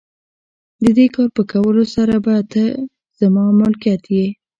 د 0.83 0.85
دې 0.97 1.05
کار 1.15 1.27
په 1.35 1.41
کولو 1.51 1.83
سره 1.95 2.15
به 2.25 2.35
ته 2.51 2.63
زما 3.19 3.43
ملکیت 3.59 4.03
یې. 4.15 4.27